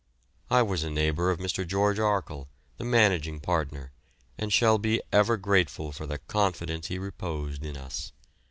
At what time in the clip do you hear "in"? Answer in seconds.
7.63-7.77